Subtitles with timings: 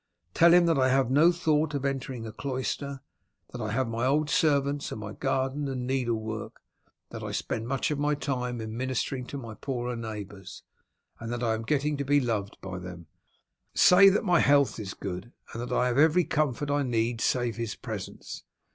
[0.33, 3.01] Tell him that I have no thought of entering a cloister;
[3.51, 6.59] that I have my old servants and my garden and needle work;
[7.11, 10.63] that I spend much of my time in ministering to my poorer neighbours,
[11.19, 13.09] and that I am getting to be loved by them.
[13.75, 17.57] Say that my health is good, and that I have every comfort I need save
[17.57, 18.43] his presence.